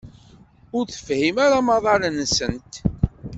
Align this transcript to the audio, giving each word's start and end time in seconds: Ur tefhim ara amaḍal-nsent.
Ur 0.77 0.85
tefhim 0.87 1.35
ara 1.45 1.55
amaḍal-nsent. 1.61 2.73